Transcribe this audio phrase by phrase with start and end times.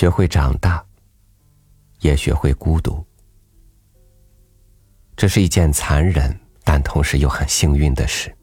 [0.00, 0.82] 学会长大，
[2.00, 3.04] 也学会孤独。
[5.14, 6.34] 这是一件残忍，
[6.64, 8.34] 但同时又很幸运的事。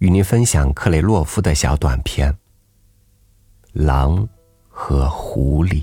[0.00, 2.30] 与您分享克雷洛夫的小短片
[3.72, 4.28] 《狼
[4.68, 5.82] 和狐狸》。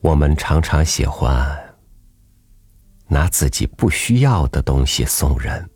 [0.00, 1.76] 我们常常喜欢
[3.08, 5.68] 拿自己不需要的东西送人，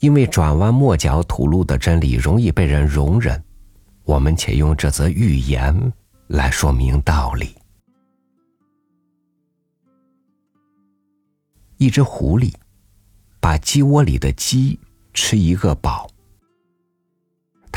[0.00, 3.40] 因为转弯抹角吐露的真理容易被人容忍，
[4.02, 5.92] 我们且用这则寓言
[6.26, 7.54] 来说明道理。
[11.76, 12.52] 一只狐狸
[13.38, 14.78] 把鸡窝里的鸡
[15.14, 16.10] 吃一个饱。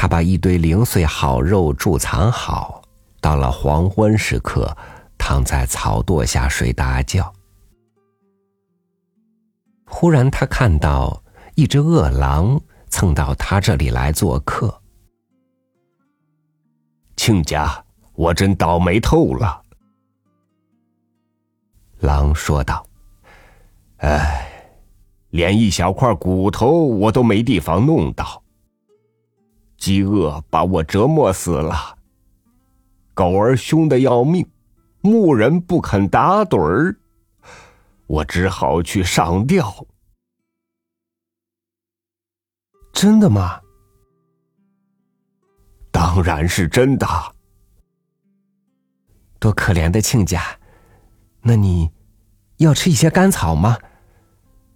[0.03, 2.81] 他把一堆零碎好肉贮藏好，
[3.21, 4.75] 到了黄昏时刻，
[5.17, 7.33] 躺在草垛下睡大觉。
[9.85, 11.23] 忽然，他看到
[11.55, 14.81] 一只饿狼蹭到他这里来做客。
[17.15, 19.61] 亲家，我真倒霉透了。
[21.99, 22.85] 狼说道
[24.03, 24.51] ：“哎，
[25.29, 28.42] 连一小块骨头我都没地方弄到。”
[29.83, 31.97] 饥饿把我折磨死了，
[33.13, 34.49] 狗儿凶的要命，
[35.01, 36.95] 牧人不肯打盹儿，
[38.07, 39.85] 我只好去上吊。
[42.93, 43.59] 真的吗？
[45.91, 47.05] 当然是真的。
[49.37, 50.41] 多可怜的亲家，
[51.41, 51.91] 那你
[52.55, 53.77] 要吃一些干草吗？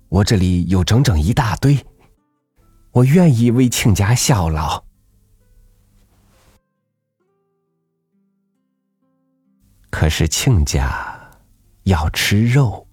[0.09, 1.85] 我这里有整整一大堆，
[2.91, 4.85] 我愿意为亲家效劳。
[9.99, 11.19] 可是亲家
[11.85, 12.85] 要吃肉，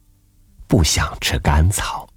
[0.67, 2.09] 不想吃干草。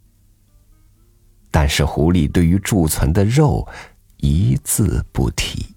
[1.52, 3.68] 但是狐狸对于贮存的肉
[4.16, 5.76] 一字不提。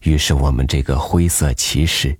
[0.00, 2.18] 于是我们这个灰色骑士，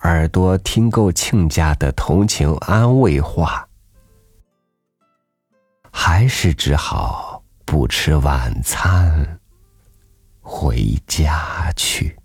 [0.00, 3.68] 耳朵听够亲家的同情安慰话，
[5.92, 9.38] 还是只好不吃晚餐，
[10.40, 12.18] 回家去。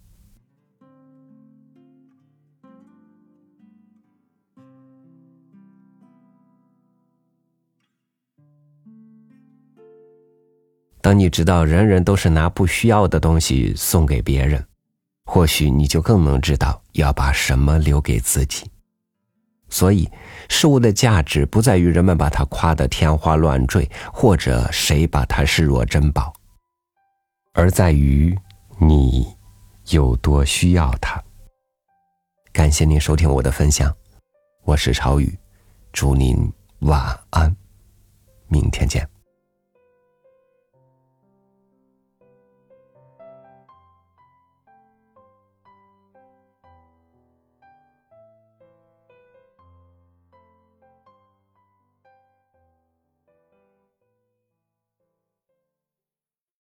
[11.04, 14.66] 当你知道人人都是拿不需要的东西送给别人，
[15.26, 18.72] 或许你就更能知道要把什么留给自己。
[19.68, 20.10] 所以，
[20.48, 26.32] 事物的价值不在于人们把它夸得天花乱坠，或者谁把它视若珍宝，
[27.54, 28.34] 而在于
[28.80, 29.28] 你
[29.90, 31.22] 有多需要它。
[32.54, 33.94] 感谢您收听我的分享，
[34.64, 35.38] 我是朝雨，
[35.92, 36.50] 祝您
[36.80, 37.54] 晚安，
[38.48, 39.13] 明天见。